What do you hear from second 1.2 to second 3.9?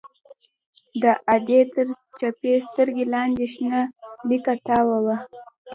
ادې تر چپې سترگې لاندې شنه